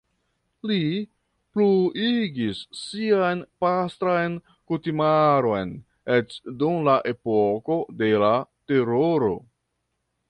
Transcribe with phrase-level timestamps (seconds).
[0.69, 0.77] Li
[1.57, 4.39] pluigis sian pastran
[4.71, 5.77] kutimaron
[6.19, 8.33] eĉ dum la epoko de la
[8.73, 9.33] Teroro.